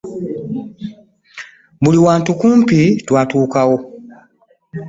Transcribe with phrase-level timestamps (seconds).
[1.83, 3.77] Buli wamu kumpi twatuukawo.